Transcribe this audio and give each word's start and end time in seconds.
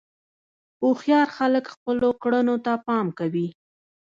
هوښیار 0.81 1.27
خلک 1.37 1.65
خپلو 1.73 2.07
کړنو 2.21 2.55
ته 2.65 2.73
پام 2.87 3.07
کوي. 3.19 3.47